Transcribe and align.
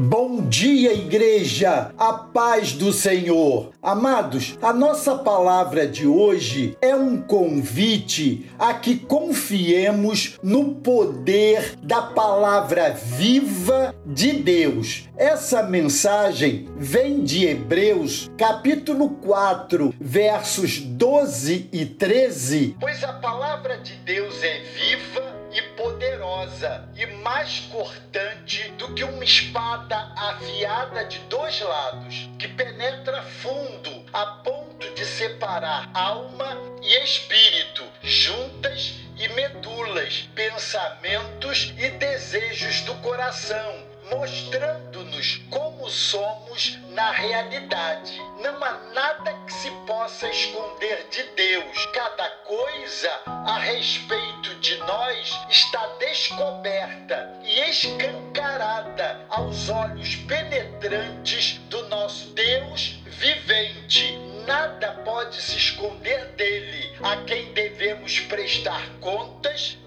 Bom 0.00 0.42
dia, 0.42 0.92
igreja! 0.92 1.92
A 1.98 2.12
paz 2.12 2.72
do 2.72 2.92
Senhor. 2.92 3.72
Amados, 3.82 4.56
a 4.62 4.72
nossa 4.72 5.18
palavra 5.18 5.88
de 5.88 6.06
hoje 6.06 6.78
é 6.80 6.94
um 6.94 7.20
convite 7.20 8.48
a 8.56 8.74
que 8.74 8.96
confiemos 8.96 10.38
no 10.40 10.76
poder 10.76 11.74
da 11.82 12.00
palavra 12.00 12.90
viva 12.90 13.92
de 14.06 14.34
Deus. 14.34 15.08
Essa 15.16 15.64
mensagem 15.64 16.68
vem 16.76 17.24
de 17.24 17.44
Hebreus, 17.44 18.30
capítulo 18.38 19.10
4, 19.16 19.92
versos 20.00 20.78
12 20.78 21.70
e 21.72 21.84
13. 21.84 22.76
Pois 22.78 23.02
a 23.02 23.14
palavra 23.14 23.78
de 23.78 23.94
Deus 23.96 24.44
é 24.44 24.60
viva 24.60 25.37
e 25.58 25.62
poderosa 25.74 26.88
e 26.94 27.04
mais 27.04 27.60
cortante 27.70 28.70
do 28.72 28.94
que 28.94 29.02
uma 29.02 29.24
espada 29.24 29.96
afiada 30.16 31.04
de 31.06 31.18
dois 31.20 31.60
lados, 31.60 32.30
que 32.38 32.46
penetra 32.46 33.20
fundo 33.22 34.06
a 34.12 34.26
ponto 34.44 34.94
de 34.94 35.04
separar 35.04 35.90
alma 35.92 36.56
e 36.80 36.94
espírito, 37.02 37.82
juntas 38.04 38.94
e 39.16 39.28
medulas, 39.30 40.28
pensamentos 40.32 41.74
e 41.76 41.90
desejos 41.90 42.82
do 42.82 42.94
coração 42.96 43.87
mostrando-nos 44.10 45.36
como 45.50 45.88
somos 45.88 46.78
na 46.90 47.10
realidade. 47.10 48.18
Não 48.40 48.62
há 48.62 48.72
nada 48.92 49.32
que 49.46 49.52
se 49.52 49.70
possa 49.86 50.28
esconder 50.28 51.08
de 51.10 51.22
Deus. 51.34 51.86
Cada 51.92 52.28
coisa 52.44 53.10
a 53.26 53.58
respeito 53.58 54.54
de 54.56 54.76
nós 54.78 55.38
está 55.50 55.86
descoberta 55.98 57.38
e 57.42 57.60
escancarada 57.70 59.24
aos 59.28 59.68
olhos 59.68 60.16
penetrantes 60.16 61.58
do 61.68 61.88
nosso 61.88 62.30
Deus 62.30 62.98
vivente. 63.06 64.16
Nada 64.46 64.92
pode 65.04 65.40
se 65.40 65.56
esconder 65.56 66.26
dele, 66.32 66.96
a 67.02 67.16
quem 67.24 67.52
devemos 67.52 68.20
prestar 68.20 68.82
contas 69.00 69.77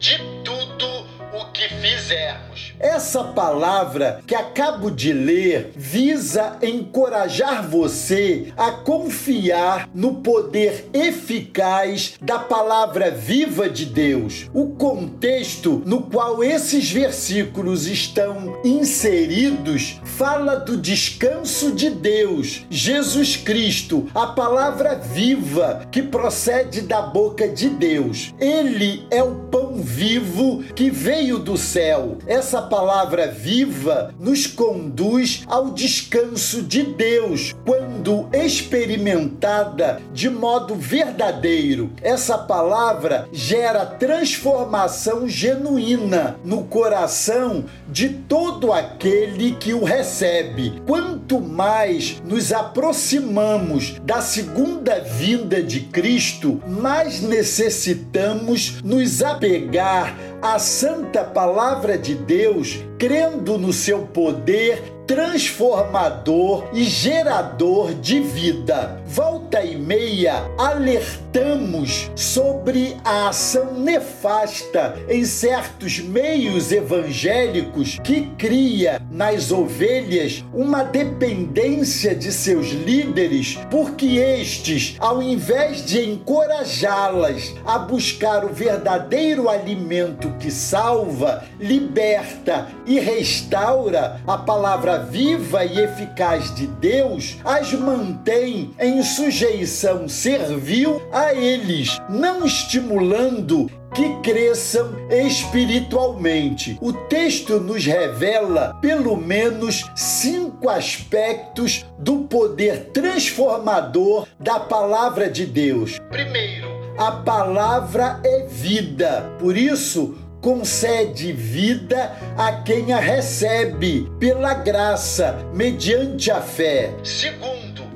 Essa 3.02 3.24
palavra 3.24 4.22
que 4.28 4.36
acabo 4.36 4.92
de 4.92 5.12
ler 5.12 5.72
visa 5.76 6.60
encorajar 6.62 7.68
você 7.68 8.54
a 8.56 8.70
confiar 8.70 9.90
no 9.92 10.18
poder 10.18 10.88
eficaz 10.94 12.14
da 12.22 12.38
palavra 12.38 13.10
viva 13.10 13.68
de 13.68 13.88
Deus. 13.88 14.48
O 14.54 14.76
contexto 14.76 15.82
no 15.84 16.04
qual 16.04 16.44
esses 16.44 16.92
versículos 16.92 17.88
estão 17.88 18.62
inseridos 18.64 20.00
fala 20.04 20.58
do 20.58 20.78
descanso 20.78 21.72
de 21.72 21.90
Deus, 21.90 22.68
Jesus 22.70 23.36
Cristo, 23.36 24.08
a 24.14 24.28
palavra 24.28 24.94
viva 24.94 25.88
que 25.92 26.04
procede 26.04 26.82
da 26.82 27.02
boca 27.02 27.48
de 27.48 27.68
Deus. 27.68 28.32
Ele 28.40 29.08
é 29.10 29.24
o 29.24 29.34
pão 29.50 29.78
vivo 29.78 30.62
que 30.76 30.92
veio 30.92 31.40
do 31.40 31.58
céu. 31.58 32.20
Essa 32.28 32.62
palavra 32.62 32.91
viva 33.32 34.14
nos 34.20 34.46
conduz 34.48 35.44
ao 35.48 35.72
descanso 35.72 36.62
de 36.62 36.84
Deus 36.84 37.56
quando 37.66 38.28
experimentada 38.34 40.02
de 40.14 40.30
modo 40.30 40.76
verdadeiro. 40.76 41.92
Essa 42.02 42.38
palavra 42.38 43.28
gera 43.32 43.86
transformação 43.86 45.28
genuína 45.28 46.36
no 46.44 46.64
coração 46.66 47.66
de 47.90 48.10
todo 48.10 48.74
aquele 48.74 49.56
que 49.56 49.74
o 49.74 49.84
recebe. 49.84 50.82
Quanto 50.86 51.40
mais 51.40 52.22
nos 52.26 52.52
aproximamos 52.52 53.96
da 54.04 54.22
segunda 54.22 55.00
vinda 55.00 55.64
de 55.64 55.82
Cristo, 55.82 56.62
mais 56.68 57.22
necessitamos 57.22 58.82
nos 58.84 59.24
apegar 59.24 60.16
à 60.42 60.58
santa 60.58 61.24
palavra 61.24 61.98
de 61.98 62.16
Deus, 62.16 62.80
crendo 62.98 63.58
no 63.58 63.72
seu 63.72 64.08
poder 64.08 64.82
transformador 65.12 66.70
e 66.72 66.86
gerador 66.86 67.94
de 67.94 68.22
vida. 68.22 69.02
Volta 69.06 69.62
e 69.62 69.76
meia, 69.76 70.50
alertamos 70.58 72.10
sobre 72.16 72.96
a 73.04 73.28
ação 73.28 73.74
nefasta 73.74 74.98
em 75.10 75.26
certos 75.26 76.00
meios 76.00 76.72
evangélicos 76.72 78.00
que 78.02 78.28
cria 78.38 79.02
nas 79.12 79.52
ovelhas 79.52 80.46
uma 80.54 80.82
dependência 80.82 82.16
de 82.16 82.32
seus 82.32 82.68
líderes, 82.68 83.60
porque 83.70 84.16
estes, 84.16 84.96
ao 84.98 85.22
invés 85.22 85.86
de 85.86 86.10
encorajá-las 86.10 87.54
a 87.66 87.80
buscar 87.80 88.46
o 88.46 88.54
verdadeiro 88.54 89.50
alimento 89.50 90.34
que 90.40 90.50
salva, 90.50 91.44
liberta 91.60 92.70
e 92.86 92.98
restaura, 92.98 94.22
a 94.26 94.38
palavra 94.38 95.01
viva 95.02 95.66
e 95.66 95.80
eficaz 95.80 96.54
de 96.56 96.68
Deus 96.68 97.38
as 97.44 97.74
mantém 97.74 98.74
em 98.80 99.04
sujeição 99.04 100.08
servil 100.08 101.02
a 101.12 101.34
eles, 101.34 102.00
não 102.10 102.46
estimulando 102.46 103.70
que 103.94 104.22
cresçam 104.22 104.94
espiritualmente. 105.10 106.78
O 106.82 106.94
texto 106.94 107.60
nos 107.60 107.86
revela 107.86 108.74
pelo 108.82 109.18
menos 109.18 109.90
cinco 109.96 110.70
aspectos 110.70 111.86
do 111.98 112.20
poder 112.20 112.92
transformador 112.92 114.28
da 114.40 114.60
palavra 114.60 115.30
de 115.30 115.46
Deus. 115.46 116.00
Primeiro, 116.10 116.70
a 116.98 117.12
palavra 117.12 118.20
é 118.24 118.46
vida. 118.46 119.32
Por 119.40 119.58
isso, 119.58 120.16
concede 120.42 121.32
vida 121.32 122.12
a 122.38 122.52
quem 122.64 122.92
a 122.92 123.00
recebe 123.00 124.12
pela 124.20 124.56
graça, 124.56 125.38
mediante 125.54 126.32
a 126.32 126.42
fé. 126.42 126.92
Segundo, 127.04 127.51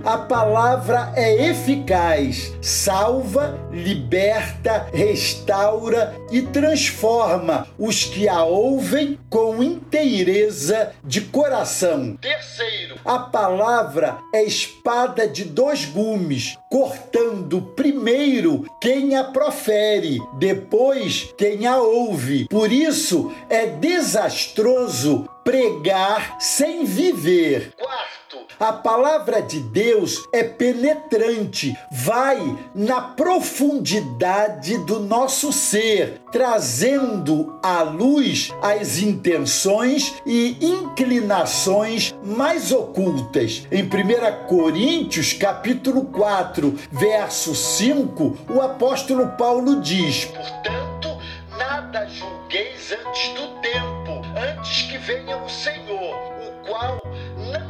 a 0.05 0.19
palavra 0.19 1.11
é 1.15 1.47
eficaz, 1.49 2.53
salva, 2.61 3.57
liberta, 3.71 4.87
restaura 4.93 6.15
e 6.31 6.43
transforma 6.43 7.67
os 7.77 8.03
que 8.03 8.29
a 8.29 8.43
ouvem 8.43 9.17
com 9.29 9.63
inteireza 9.63 10.93
de 11.03 11.21
coração. 11.21 12.15
Terceiro, 12.17 12.99
a 13.03 13.17
palavra 13.17 14.19
é 14.31 14.43
espada 14.43 15.27
de 15.27 15.43
dois 15.43 15.85
gumes, 15.85 16.55
cortando 16.69 17.61
primeiro 17.75 18.65
quem 18.79 19.15
a 19.15 19.23
profere, 19.23 20.19
depois 20.37 21.33
quem 21.35 21.65
a 21.65 21.77
ouve. 21.77 22.47
Por 22.47 22.71
isso 22.71 23.33
é 23.49 23.65
desastroso 23.65 25.27
pregar 25.43 26.37
sem 26.39 26.85
viver. 26.85 27.73
Quarto, 27.77 28.24
a 28.59 28.71
palavra 28.71 29.41
de 29.41 29.59
Deus 29.59 30.23
é 30.31 30.43
penetrante, 30.43 31.75
vai 31.91 32.39
na 32.73 33.01
profundidade 33.01 34.77
do 34.85 34.99
nosso 34.99 35.51
ser, 35.51 36.21
trazendo 36.31 37.59
à 37.61 37.81
luz 37.81 38.51
as 38.61 38.99
intenções 38.99 40.13
e 40.25 40.57
inclinações 40.61 42.15
mais 42.23 42.71
ocultas. 42.71 43.67
Em 43.71 43.83
1 43.83 44.47
Coríntios, 44.47 45.33
capítulo 45.33 46.05
4, 46.05 46.77
verso 46.91 47.53
5, 47.53 48.37
o 48.49 48.61
apóstolo 48.61 49.27
Paulo 49.37 49.81
diz: 49.81 50.25
"Portanto, 50.25 51.17
nada 51.57 52.05
julgueis 52.07 52.91
antes 52.91 53.29
do 53.29 53.47
tempo, 53.61 54.21
antes 54.37 54.83
que 54.83 54.97
venha 54.97 55.37
o 55.37 55.49
Senhor, 55.49 56.15
o 56.39 56.67
qual 56.67 56.99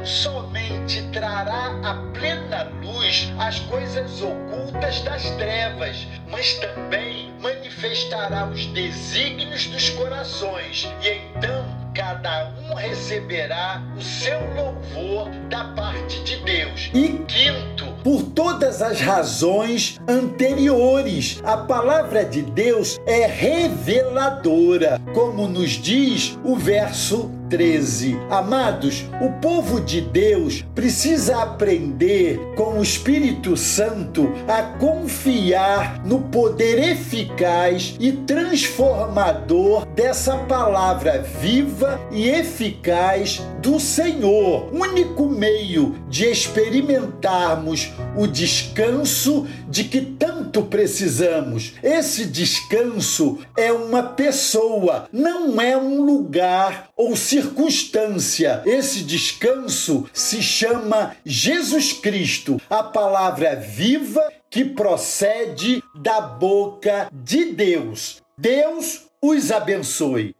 somente 0.06 1.02
trará 1.12 1.78
à 1.82 1.94
plena 2.14 2.70
luz 2.82 3.32
as 3.38 3.58
coisas 3.60 4.22
ocultas 4.22 5.00
das 5.00 5.28
trevas, 5.32 6.06
mas 6.30 6.54
também 6.54 7.32
manifestará 7.40 8.46
os 8.46 8.66
desígnios 8.66 9.66
dos 9.66 9.90
corações, 9.90 10.88
e 11.02 11.08
então 11.36 11.66
cada 11.92 12.52
um 12.60 12.74
receberá 12.74 13.82
o 13.96 14.02
seu 14.02 14.38
louvor 14.54 15.28
da 15.48 15.64
parte 15.74 16.22
de 16.22 16.36
Deus. 16.36 16.90
E 16.94 17.24
quinto, 17.24 17.86
por 18.04 18.22
todas 18.46 18.80
as 18.80 19.00
razões 19.00 20.00
anteriores, 20.06 21.42
a 21.42 21.56
palavra 21.56 22.24
de 22.24 22.42
Deus 22.42 22.96
é 23.04 23.26
reveladora, 23.26 25.00
como 25.12 25.48
nos 25.48 25.70
diz 25.70 26.38
o 26.44 26.54
verso 26.54 27.28
13. 27.48 28.18
Amados, 28.30 29.04
o 29.20 29.32
povo 29.40 29.80
de 29.80 30.00
Deus 30.00 30.64
precisa 30.74 31.42
aprender 31.42 32.38
com 32.56 32.78
o 32.78 32.82
Espírito 32.82 33.56
Santo 33.56 34.32
a 34.48 34.62
confiar 34.78 36.04
no 36.04 36.22
poder 36.22 36.78
eficaz 36.90 37.96
e 37.98 38.12
transformador 38.12 39.86
dessa 39.86 40.36
palavra 40.38 41.22
viva 41.40 42.00
e 42.10 42.28
eficaz 42.28 43.42
do 43.62 43.80
Senhor, 43.80 44.68
único 44.72 45.28
meio 45.28 45.96
de 46.08 46.26
experimentarmos 46.26 47.92
o 48.16 48.26
descanso 48.36 49.48
de 49.66 49.84
que 49.84 50.02
tanto 50.02 50.62
precisamos. 50.62 51.72
Esse 51.82 52.26
descanso 52.26 53.38
é 53.56 53.72
uma 53.72 54.02
pessoa, 54.02 55.08
não 55.10 55.58
é 55.58 55.74
um 55.74 56.02
lugar 56.02 56.90
ou 56.94 57.16
circunstância. 57.16 58.62
Esse 58.66 59.02
descanso 59.02 60.04
se 60.12 60.42
chama 60.42 61.16
Jesus 61.24 61.94
Cristo, 61.94 62.60
a 62.68 62.82
palavra 62.82 63.56
viva 63.56 64.22
que 64.50 64.66
procede 64.66 65.82
da 65.94 66.20
boca 66.20 67.08
de 67.10 67.46
Deus. 67.46 68.20
Deus 68.38 69.06
os 69.22 69.50
abençoe. 69.50 70.34